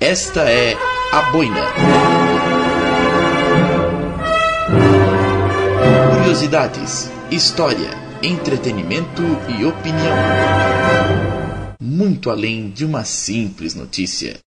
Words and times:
Esta 0.00 0.48
é 0.48 0.76
a 1.10 1.22
boina. 1.32 1.60
Curiosidades, 6.14 7.10
história, 7.32 7.90
entretenimento 8.22 9.24
e 9.48 9.64
opinião. 9.64 10.16
Muito 11.80 12.30
além 12.30 12.70
de 12.70 12.84
uma 12.84 13.02
simples 13.02 13.74
notícia. 13.74 14.38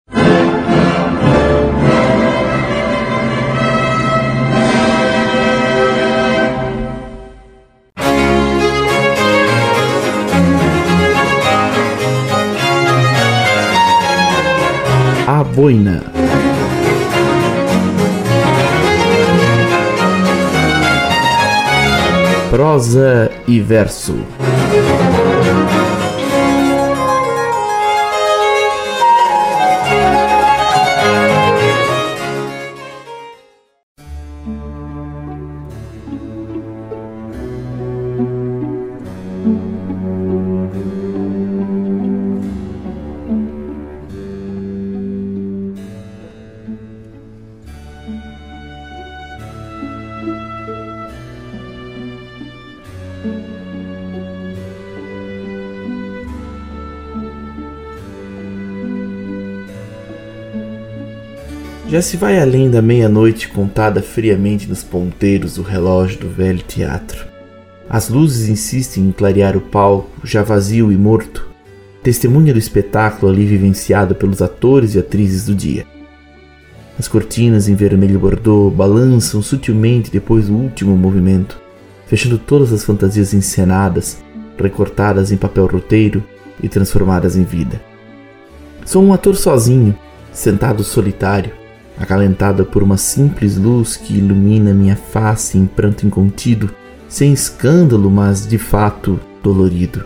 Prosa 22.52 23.32
e 23.48 23.62
verso. 23.62 24.51
Já 61.92 62.02
se 62.02 62.16
vai 62.16 62.40
além 62.40 62.72
da 62.72 62.82
meia-noite 62.82 63.50
contada 63.50 64.02
friamente 64.02 64.66
nos 64.66 64.82
ponteiros 64.82 65.56
do 65.56 65.62
relógio 65.62 66.20
do 66.20 66.30
velho 66.30 66.60
teatro. 66.60 67.28
As 67.90 68.08
luzes 68.08 68.48
insistem 68.48 69.04
em 69.04 69.12
clarear 69.12 69.58
o 69.58 69.62
palco, 69.62 70.10
já 70.24 70.42
vazio 70.42 70.90
e 70.90 70.96
morto, 70.96 71.52
testemunha 72.02 72.54
do 72.54 72.60
espetáculo 72.60 73.30
ali 73.30 73.46
vivenciado 73.46 74.16
pelos 74.16 74.42
atores 74.42 74.96
e 74.96 75.00
atrizes 75.00 75.48
do 75.48 75.54
dia. 75.54 75.86
As 76.98 77.10
cortinas 77.10 77.68
em 77.68 77.76
vermelho 77.76 78.20
bordô 78.20 78.70
balançam 78.70 79.42
sutilmente 79.42 80.10
depois 80.10 80.48
do 80.48 80.56
último 80.56 80.96
movimento, 80.96 81.60
fechando 82.12 82.38
todas 82.38 82.74
as 82.74 82.84
fantasias 82.84 83.34
encenadas, 83.34 84.22
recortadas 84.60 85.32
em 85.32 85.38
papel 85.38 85.66
roteiro 85.66 86.22
e 86.62 86.68
transformadas 86.68 87.38
em 87.38 87.46
vida. 87.46 87.82
Sou 88.86 89.02
um 89.02 89.14
ator 89.14 89.34
sozinho, 89.34 89.98
sentado 90.34 90.84
solitário, 90.84 91.54
acalentada 91.98 92.66
por 92.66 92.84
uma 92.84 92.98
simples 92.98 93.56
luz 93.56 93.96
que 93.96 94.18
ilumina 94.18 94.74
minha 94.74 94.98
face 94.98 95.58
em 95.58 95.66
pranto 95.66 96.06
incontido, 96.06 96.70
sem 97.08 97.32
escândalo, 97.32 98.12
mas 98.12 98.46
de 98.46 98.58
fato 98.58 99.18
dolorido. 99.42 100.04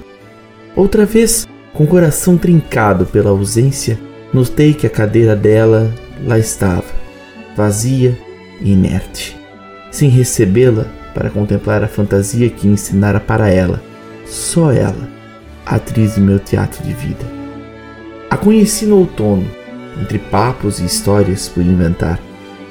Outra 0.76 1.08
vez, 1.08 1.48
com 1.74 1.86
o 1.86 1.88
coração 1.88 2.38
trincado 2.38 3.08
pela 3.08 3.32
ausência, 3.32 4.00
notei 4.32 4.76
que 4.76 4.86
a 4.86 4.92
cadeira 4.92 5.36
dela 5.36 5.92
lá 6.24 6.38
estava, 6.38 6.86
vazia 7.58 8.16
e 8.62 8.74
inerte, 8.74 9.36
sem 9.90 10.08
recebê-la 10.08 10.86
para 11.16 11.30
contemplar 11.30 11.82
a 11.82 11.88
fantasia 11.88 12.50
que 12.50 12.68
ensinara 12.68 13.22
para 13.22 13.50
ela, 13.50 13.82
só 14.26 14.72
ela, 14.72 15.08
atriz 15.66 16.16
do 16.16 16.22
meu 16.22 16.38
teatro 16.38 16.84
de 16.84 16.94
vida. 16.94 17.26
A 18.30 18.36
conheci 18.36 18.86
no 18.86 18.98
outono, 18.98 19.48
entre 20.02 20.20
papos 20.20 20.80
e 20.80 20.86
histórias 20.86 21.48
por 21.48 21.64
inventar. 21.64 22.20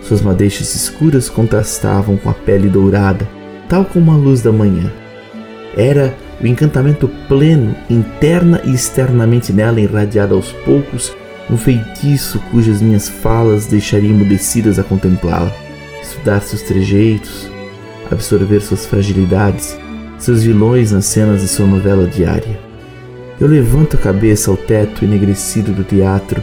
Suas 0.02 0.20
madeixas 0.20 0.74
escuras 0.74 1.30
contrastavam 1.30 2.18
com 2.18 2.28
a 2.28 2.34
pele 2.34 2.68
dourada, 2.68 3.26
tal 3.66 3.86
como 3.86 4.12
a 4.12 4.16
luz 4.16 4.42
da 4.42 4.52
manhã. 4.52 4.92
Era 5.74 6.14
o 6.42 6.46
encantamento 6.46 7.08
pleno, 7.26 7.74
interna 7.88 8.60
e 8.64 8.74
externamente 8.74 9.52
nela 9.52 9.80
irradiado 9.80 10.34
aos 10.34 10.52
poucos, 10.52 11.16
um 11.50 11.56
feitiço 11.56 12.38
cujas 12.50 12.82
minhas 12.82 13.08
falas 13.08 13.66
deixariam 13.66 14.14
emudecidas 14.14 14.78
a 14.78 14.84
contemplá-la, 14.84 15.52
estudar 16.02 16.40
seus 16.42 16.60
trejeitos, 16.62 17.53
absorver 18.10 18.60
suas 18.60 18.86
fragilidades, 18.86 19.78
seus 20.18 20.42
vilões 20.42 20.92
nas 20.92 21.06
cenas 21.06 21.42
de 21.42 21.48
sua 21.48 21.66
novela 21.66 22.06
diária. 22.06 22.58
Eu 23.40 23.48
levanto 23.48 23.96
a 23.96 24.00
cabeça 24.00 24.50
ao 24.50 24.56
teto 24.56 25.04
enegrecido 25.04 25.72
do 25.72 25.82
teatro 25.82 26.42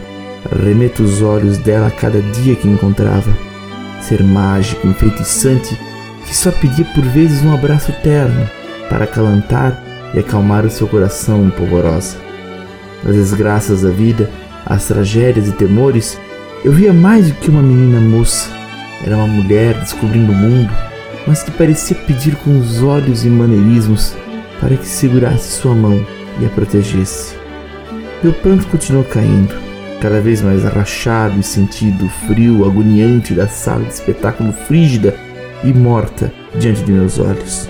Remeto 0.50 1.02
os 1.02 1.22
olhos 1.22 1.58
dela 1.58 1.86
a 1.86 1.90
cada 1.90 2.20
dia 2.20 2.56
que 2.56 2.68
encontrava. 2.68 3.32
Ser 4.00 4.22
mágico, 4.22 4.86
enfeitiçante, 4.86 5.78
que 6.26 6.34
só 6.34 6.50
pedia 6.50 6.84
por 6.86 7.04
vezes 7.04 7.44
um 7.44 7.54
abraço 7.54 7.92
terno 8.02 8.48
para 8.88 9.04
acalantar 9.04 9.82
e 10.14 10.18
acalmar 10.18 10.66
o 10.66 10.70
seu 10.70 10.88
coração 10.88 11.48
polvorosa. 11.50 12.16
Nas 13.04 13.14
desgraças 13.14 13.82
da 13.82 13.90
vida, 13.90 14.28
as 14.66 14.86
tragédias 14.86 15.48
e 15.48 15.52
temores, 15.52 16.18
eu 16.64 16.72
via 16.72 16.92
mais 16.92 17.28
do 17.28 17.34
que 17.34 17.50
uma 17.50 17.62
menina 17.62 18.00
moça. 18.00 18.50
Era 19.04 19.16
uma 19.16 19.26
mulher 19.26 19.74
descobrindo 19.74 20.32
o 20.32 20.34
mundo, 20.34 20.72
mas 21.26 21.42
que 21.42 21.50
parecia 21.50 21.96
pedir 21.96 22.36
com 22.36 22.58
os 22.58 22.82
olhos 22.82 23.24
e 23.24 23.28
maneirismos 23.28 24.14
para 24.60 24.76
que 24.76 24.86
segurasse 24.86 25.60
sua 25.60 25.74
mão 25.74 26.04
e 26.40 26.46
a 26.46 26.48
protegesse. 26.48 27.34
Meu 28.22 28.32
pranto 28.32 28.66
continuou 28.68 29.04
caindo 29.04 29.54
cada 30.00 30.20
vez 30.20 30.42
mais 30.42 30.66
arrachado 30.66 31.38
e 31.38 31.44
sentido 31.44 32.06
o 32.06 32.26
frio 32.26 32.64
agoniante 32.64 33.34
da 33.34 33.46
sala 33.46 33.84
de 33.84 33.92
espetáculo 33.92 34.52
frígida 34.52 35.14
e 35.62 35.72
morta 35.72 36.32
diante 36.58 36.82
de 36.82 36.90
meus 36.90 37.20
olhos. 37.20 37.68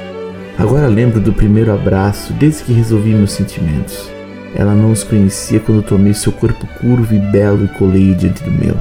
Agora 0.59 0.87
lembro 0.87 1.21
do 1.21 1.33
primeiro 1.33 1.73
abraço 1.73 2.33
desde 2.33 2.65
que 2.65 2.73
resolvi 2.73 3.11
meus 3.11 3.33
sentimentos. 3.33 4.11
Ela 4.55 4.75
não 4.75 4.93
os 4.93 5.05
conhecia 5.05 5.61
quando 5.61 5.83
tomei 5.83 6.15
seu 6.15 6.33
corpo 6.33 6.67
curvo 6.81 7.15
e 7.15 7.19
belo 7.19 7.67
e 7.67 7.69
colei 7.79 8.15
diante 8.15 8.43
do 8.43 8.51
meu. 8.51 8.77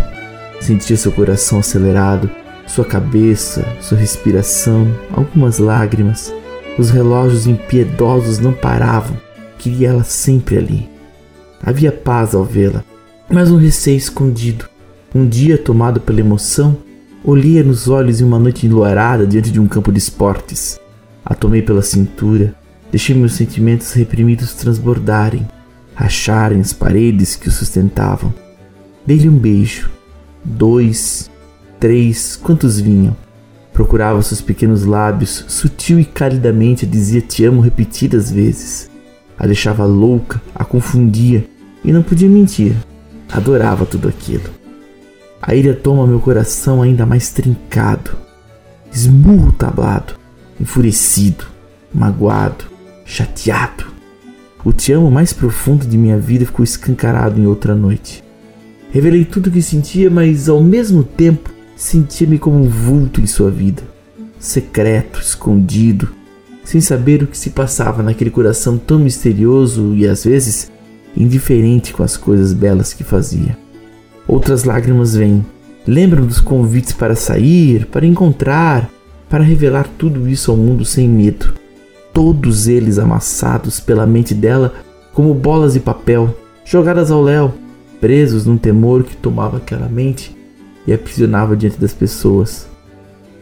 Sentia 0.61 0.95
seu 0.95 1.11
coração 1.11 1.59
acelerado, 1.59 2.29
sua 2.71 2.85
cabeça, 2.85 3.65
sua 3.81 3.97
respiração, 3.97 4.87
algumas 5.11 5.59
lágrimas. 5.59 6.33
Os 6.79 6.89
relógios 6.89 7.45
impiedosos 7.45 8.39
não 8.39 8.53
paravam. 8.53 9.17
Queria 9.57 9.89
ela 9.89 10.03
sempre 10.05 10.57
ali. 10.57 10.89
Havia 11.61 11.91
paz 11.91 12.33
ao 12.33 12.45
vê-la, 12.45 12.81
mas 13.29 13.51
um 13.51 13.57
receio 13.57 13.97
escondido. 13.97 14.69
Um 15.13 15.27
dia, 15.27 15.57
tomado 15.57 15.99
pela 15.99 16.21
emoção, 16.21 16.77
olhei 17.25 17.61
nos 17.61 17.89
olhos 17.89 18.21
em 18.21 18.23
uma 18.23 18.39
noite 18.39 18.65
enluarada 18.65 19.27
diante 19.27 19.51
de 19.51 19.59
um 19.59 19.67
campo 19.67 19.91
de 19.91 19.99
esportes. 19.99 20.79
A 21.25 21.35
tomei 21.35 21.61
pela 21.61 21.81
cintura, 21.81 22.55
deixei 22.89 23.13
meus 23.13 23.33
sentimentos 23.33 23.91
reprimidos 23.91 24.53
transbordarem, 24.53 25.45
racharem 25.93 26.61
as 26.61 26.71
paredes 26.71 27.35
que 27.35 27.49
o 27.49 27.51
sustentavam. 27.51 28.33
Dei-lhe 29.05 29.27
um 29.27 29.37
beijo. 29.37 29.91
Dois, 30.43 31.30
três, 31.81 32.35
quantos 32.35 32.79
vinham? 32.79 33.17
Procurava 33.73 34.21
seus 34.21 34.39
pequenos 34.39 34.85
lábios, 34.85 35.43
sutil 35.47 35.99
e 35.99 36.05
calidamente 36.05 36.85
dizia 36.85 37.21
te 37.21 37.43
amo 37.43 37.59
repetidas 37.59 38.29
vezes. 38.31 38.87
A 39.35 39.47
deixava 39.47 39.83
louca, 39.83 40.39
a 40.53 40.63
confundia 40.63 41.43
e 41.83 41.91
não 41.91 42.03
podia 42.03 42.29
mentir. 42.29 42.75
Adorava 43.31 43.83
tudo 43.83 44.07
aquilo. 44.07 44.47
A 45.41 45.55
ira 45.55 45.73
toma 45.73 46.05
meu 46.05 46.19
coração 46.19 46.83
ainda 46.83 47.03
mais 47.03 47.31
trincado. 47.31 48.11
Esmurro 48.93 49.51
tablado, 49.51 50.13
enfurecido, 50.59 51.45
magoado, 51.91 52.65
chateado. 53.05 53.85
O 54.63 54.71
te 54.71 54.93
amo 54.93 55.09
mais 55.09 55.33
profundo 55.33 55.87
de 55.87 55.97
minha 55.97 56.19
vida 56.19 56.45
ficou 56.45 56.63
escancarado 56.63 57.41
em 57.41 57.47
outra 57.47 57.73
noite. 57.73 58.23
Revelei 58.91 59.25
tudo 59.25 59.47
o 59.47 59.51
que 59.51 59.63
sentia, 59.63 60.11
mas 60.11 60.47
ao 60.47 60.61
mesmo 60.61 61.03
tempo 61.03 61.60
sentia-me 61.81 62.37
como 62.37 62.57
um 62.57 62.69
vulto 62.69 63.19
em 63.19 63.25
sua 63.25 63.49
vida, 63.49 63.81
secreto, 64.39 65.19
escondido, 65.19 66.09
sem 66.63 66.79
saber 66.79 67.23
o 67.23 67.27
que 67.27 67.35
se 67.35 67.49
passava 67.49 68.03
naquele 68.03 68.29
coração 68.29 68.77
tão 68.77 68.99
misterioso 68.99 69.95
e 69.95 70.07
às 70.07 70.23
vezes 70.23 70.71
indiferente 71.17 71.91
com 71.91 72.03
as 72.03 72.15
coisas 72.15 72.53
belas 72.53 72.93
que 72.93 73.03
fazia. 73.03 73.57
Outras 74.27 74.63
lágrimas 74.63 75.15
vêm. 75.15 75.43
Lembram 75.87 76.23
dos 76.23 76.39
convites 76.39 76.93
para 76.93 77.15
sair, 77.15 77.87
para 77.87 78.05
encontrar, 78.05 78.87
para 79.27 79.43
revelar 79.43 79.89
tudo 79.97 80.29
isso 80.29 80.51
ao 80.51 80.57
mundo 80.57 80.85
sem 80.85 81.09
medo. 81.09 81.51
Todos 82.13 82.67
eles 82.67 82.99
amassados 82.99 83.79
pela 83.79 84.05
mente 84.05 84.35
dela 84.35 84.75
como 85.13 85.33
bolas 85.33 85.73
de 85.73 85.79
papel, 85.79 86.37
jogadas 86.63 87.09
ao 87.09 87.23
léu, 87.23 87.51
presos 87.99 88.45
num 88.45 88.55
temor 88.55 89.03
que 89.03 89.17
tomava 89.17 89.57
aquela 89.57 89.89
mente 89.89 90.39
e 90.85 90.93
aprisionava 90.93 91.55
diante 91.55 91.79
das 91.79 91.93
pessoas. 91.93 92.67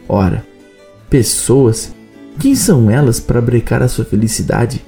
Ora, 0.08 0.44
pessoas, 1.08 1.94
quem 2.38 2.54
são 2.54 2.90
elas 2.90 3.20
para 3.20 3.40
brecar 3.40 3.82
a 3.82 3.88
sua 3.88 4.04
felicidade? 4.04 4.84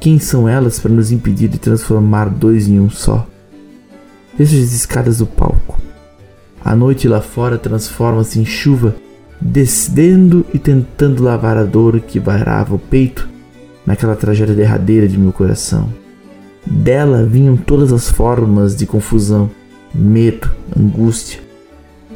Quem 0.00 0.18
são 0.18 0.48
elas 0.48 0.78
para 0.78 0.92
nos 0.92 1.10
impedir 1.10 1.48
de 1.48 1.58
transformar 1.58 2.28
dois 2.28 2.68
em 2.68 2.78
um 2.78 2.90
só? 2.90 3.26
Veja 4.36 4.56
as 4.56 4.72
escadas 4.72 5.18
do 5.18 5.26
palco. 5.26 5.80
A 6.62 6.74
noite 6.74 7.08
lá 7.08 7.20
fora 7.20 7.56
transforma-se 7.56 8.38
em 8.38 8.44
chuva, 8.44 8.94
descendo 9.40 10.44
e 10.52 10.58
tentando 10.58 11.22
lavar 11.22 11.56
a 11.56 11.64
dor 11.64 12.00
que 12.00 12.18
varava 12.18 12.74
o 12.74 12.78
peito 12.78 13.28
naquela 13.86 14.16
tragédia 14.16 14.54
derradeira 14.54 15.06
de 15.06 15.16
meu 15.16 15.32
coração. 15.32 15.88
Dela 16.66 17.24
vinham 17.24 17.56
todas 17.56 17.92
as 17.92 18.10
formas 18.10 18.74
de 18.74 18.84
confusão, 18.84 19.48
medo, 19.94 20.50
angústia. 20.76 21.45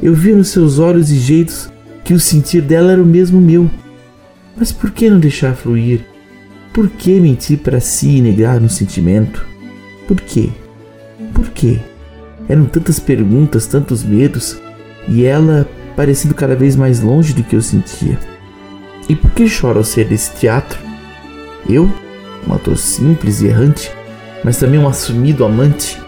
Eu 0.01 0.15
vi 0.15 0.33
nos 0.33 0.49
seus 0.49 0.79
olhos 0.79 1.11
e 1.11 1.19
jeitos 1.19 1.69
que 2.03 2.13
o 2.13 2.19
sentir 2.19 2.61
dela 2.61 2.93
era 2.93 3.01
o 3.01 3.05
mesmo 3.05 3.39
meu. 3.39 3.69
Mas 4.57 4.71
por 4.71 4.89
que 4.89 5.09
não 5.09 5.19
deixar 5.19 5.55
fluir? 5.55 6.01
Por 6.73 6.89
que 6.89 7.19
mentir 7.19 7.59
para 7.59 7.79
si 7.79 8.17
e 8.17 8.21
negar 8.21 8.59
um 8.61 8.69
sentimento? 8.69 9.45
Por 10.07 10.19
quê? 10.19 10.49
Por 11.33 11.49
quê? 11.49 11.79
Eram 12.49 12.65
tantas 12.65 12.99
perguntas, 12.99 13.67
tantos 13.67 14.03
medos, 14.03 14.59
e 15.07 15.23
ela 15.23 15.69
parecendo 15.95 16.33
cada 16.33 16.55
vez 16.55 16.75
mais 16.75 17.01
longe 17.01 17.33
do 17.33 17.43
que 17.43 17.55
eu 17.55 17.61
sentia. 17.61 18.17
E 19.07 19.15
por 19.15 19.29
que 19.31 19.47
choro 19.47 19.77
ao 19.77 19.83
ser 19.83 20.05
desse 20.05 20.35
teatro? 20.35 20.79
Eu, 21.69 21.91
um 22.47 22.53
ator 22.53 22.77
simples 22.77 23.41
e 23.41 23.47
errante, 23.47 23.91
mas 24.43 24.57
também 24.57 24.79
um 24.79 24.87
assumido 24.87 25.45
amante, 25.45 26.01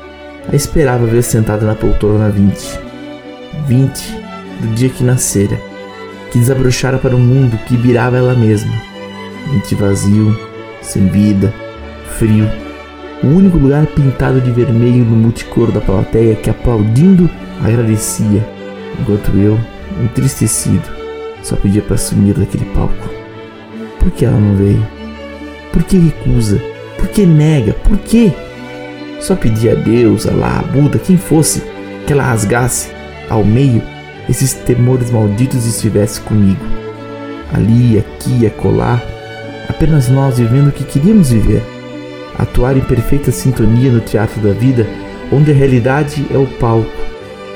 a 0.52 0.56
esperava 0.56 1.06
ver 1.06 1.22
sentada 1.22 1.66
na 1.66 1.76
poltrona 1.76 2.30
20. 2.30 2.83
20 3.68 4.22
do 4.62 4.68
dia 4.76 4.90
que 4.90 5.04
nascera, 5.04 5.60
que 6.32 6.40
desabrochara 6.40 6.98
para 6.98 7.16
um 7.16 7.20
mundo 7.20 7.58
que 7.66 7.76
virava 7.76 8.18
ela 8.18 8.34
mesma. 8.34 8.74
20 9.52 9.76
vazio, 9.76 10.40
sem 10.82 11.08
vida, 11.08 11.54
frio, 12.18 12.50
o 13.24 13.28
único 13.28 13.58
lugar 13.58 13.86
pintado 13.88 14.42
de 14.42 14.52
vermelho 14.52 15.06
no 15.06 15.16
multicor 15.16 15.72
da 15.72 15.80
plateia 15.80 16.36
que 16.36 16.50
aplaudindo 16.50 17.30
agradecia, 17.64 18.46
enquanto 19.00 19.32
eu, 19.38 19.58
entristecido, 20.04 20.90
só 21.42 21.56
pedia 21.56 21.82
para 21.82 21.98
sumir 21.98 22.34
daquele 22.34 22.66
palco. 22.66 23.10
Por 24.00 24.12
que 24.12 24.26
ela 24.26 24.38
não 24.38 24.56
veio? 24.56 24.86
Por 25.72 25.84
que 25.84 25.98
recusa? 25.98 26.62
Por 26.98 27.08
que 27.08 27.26
nega? 27.26 27.74
Por 27.74 27.98
quê? 28.00 28.32
Só 29.22 29.36
pedia 29.36 29.72
a 29.72 29.76
Deus, 29.76 30.28
a 30.28 30.32
a 30.32 30.62
Buda, 30.64 31.00
quem 31.00 31.16
fosse, 31.16 31.64
que 32.06 32.12
ela 32.12 32.24
rasgasse 32.24 33.03
ao 33.34 33.44
meio 33.44 33.82
esses 34.30 34.54
temores 34.54 35.12
malditos 35.12 35.66
e 35.66 35.70
estivesse 35.70 36.22
comigo. 36.22 36.64
Ali, 37.52 37.98
aqui, 37.98 38.46
acolá, 38.46 39.02
apenas 39.70 40.08
nós 40.10 40.38
vivendo 40.38 40.70
o 40.70 40.72
que 40.72 40.84
queríamos 40.84 41.32
viver. 41.32 41.62
Atuar 42.38 42.78
em 42.78 42.82
perfeita 42.82 43.32
sintonia 43.32 43.92
no 43.92 44.00
teatro 44.00 44.42
da 44.42 44.54
vida, 44.54 44.88
onde 45.32 45.52
a 45.52 45.54
realidade 45.54 46.26
é 46.34 46.38
o 46.38 46.48
palco, 46.48 46.90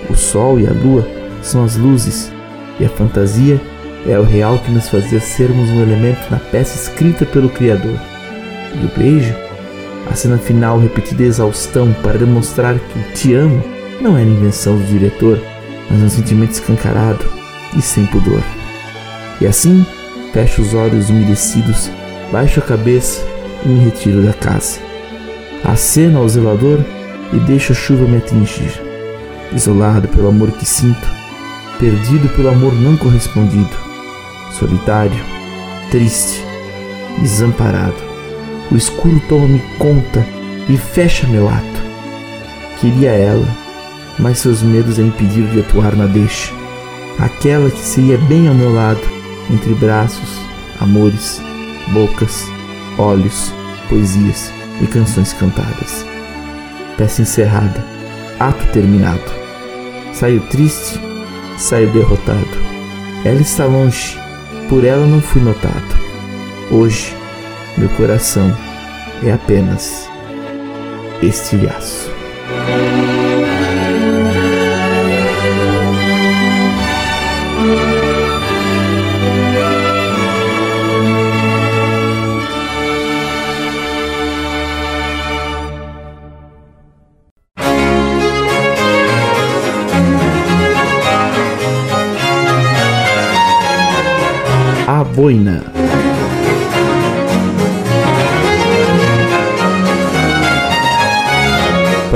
o 0.09 0.15
sol 0.15 0.59
e 0.59 0.67
a 0.67 0.71
lua 0.71 1.07
são 1.41 1.63
as 1.63 1.75
luzes, 1.75 2.31
e 2.79 2.85
a 2.85 2.89
fantasia 2.89 3.59
é 4.07 4.19
o 4.19 4.23
real 4.23 4.59
que 4.59 4.71
nos 4.71 4.89
fazia 4.89 5.19
sermos 5.19 5.69
um 5.69 5.81
elemento 5.81 6.29
na 6.29 6.37
peça 6.37 6.75
escrita 6.75 7.25
pelo 7.25 7.49
Criador. 7.49 7.99
E 8.75 8.85
o 8.85 8.99
beijo, 8.99 9.33
a 10.09 10.13
cena 10.13 10.37
final 10.37 10.79
repetida 10.79 11.23
exaustão 11.23 11.91
para 12.03 12.19
demonstrar 12.19 12.75
que 12.75 12.99
o 12.99 13.13
te 13.13 13.33
amo 13.33 13.63
não 13.99 14.15
era 14.15 14.29
invenção 14.29 14.77
do 14.77 14.85
diretor, 14.85 15.39
mas 15.89 16.01
um 16.01 16.09
sentimento 16.09 16.51
escancarado 16.51 17.25
e 17.75 17.81
sem 17.81 18.05
pudor. 18.05 18.43
E 19.39 19.47
assim, 19.47 19.85
fecho 20.33 20.61
os 20.61 20.73
olhos 20.73 21.09
umedecidos, 21.09 21.89
baixo 22.31 22.59
a 22.59 22.63
cabeça 22.63 23.25
e 23.65 23.69
me 23.69 23.85
retiro 23.85 24.23
da 24.23 24.33
casa. 24.33 24.79
Aceno 25.63 26.19
ao 26.19 26.29
zelador 26.29 26.79
e 27.33 27.39
deixo 27.39 27.73
a 27.73 27.75
chuva 27.75 28.05
me 28.05 28.17
atingir. 28.17 28.81
Isolado 29.53 30.07
pelo 30.07 30.27
amor 30.27 30.51
que 30.51 30.65
sinto, 30.65 31.07
perdido 31.79 32.29
pelo 32.29 32.49
amor 32.49 32.73
não 32.73 32.97
correspondido, 32.97 33.75
solitário, 34.51 35.23
triste, 35.89 36.43
desamparado. 37.19 37.95
O 38.71 38.75
escuro 38.75 39.21
toma-me 39.29 39.59
conta 39.77 40.25
e 40.67 40.77
fecha 40.77 41.25
meu 41.27 41.47
ato. 41.47 41.77
Queria 42.79 43.11
ela, 43.11 43.47
mas 44.19 44.39
seus 44.39 44.61
medos 44.61 44.99
a 44.99 45.01
impediram 45.01 45.49
de 45.49 45.59
atuar 45.59 45.95
na 45.95 46.05
deixa. 46.05 46.53
Aquela 47.19 47.69
que 47.69 47.79
seria 47.79 48.17
bem 48.17 48.47
ao 48.47 48.53
meu 48.53 48.73
lado, 48.73 49.01
entre 49.51 49.73
braços, 49.73 50.39
amores, 50.79 51.41
bocas, 51.91 52.45
olhos, 52.97 53.51
poesias 53.89 54.51
e 54.81 54.87
canções 54.87 55.33
cantadas. 55.33 56.05
Peça 56.97 57.21
encerrada, 57.21 57.83
ato 58.39 58.65
terminado. 58.71 59.31
Saio 60.13 60.41
triste, 60.49 60.99
saio 61.57 61.91
derrotado. 61.91 62.67
Ela 63.23 63.41
está 63.41 63.65
longe, 63.65 64.17
por 64.69 64.83
ela 64.83 65.05
não 65.05 65.21
fui 65.21 65.41
notado. 65.41 65.97
Hoje, 66.71 67.15
meu 67.77 67.89
coração 67.89 68.55
é 69.23 69.31
apenas 69.31 70.09
estilhaço. 71.21 72.11
A 73.13 73.16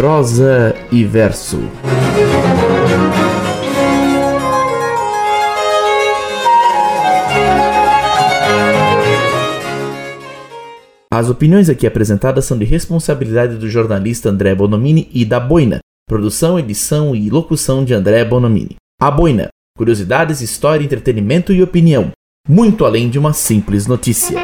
prosa 0.02 0.76
e 0.92 1.06
verso. 1.06 1.60
As 11.14 11.30
opiniões 11.30 11.70
aqui 11.70 11.86
apresentadas 11.86 12.46
são 12.46 12.58
de 12.58 12.66
responsabilidade 12.66 13.58
do 13.58 13.70
jornalista 13.70 14.28
André 14.28 14.56
Bonomini 14.56 15.08
e 15.14 15.24
da 15.24 15.40
Boina. 15.40 15.78
Produção, 16.10 16.58
edição 16.58 17.16
e 17.16 17.30
locução 17.30 17.86
de 17.86 17.94
André 17.94 18.26
Bonomini. 18.26 18.78
A 19.00 19.12
Boina. 19.12 19.50
Curiosidades, 19.78 20.42
história, 20.42 20.84
entretenimento 20.84 21.54
e 21.54 21.62
opinião. 21.62 22.10
Muito 22.50 22.86
além 22.86 23.08
de 23.08 23.20
uma 23.20 23.34
simples 23.34 23.86
notícia. 23.86 24.40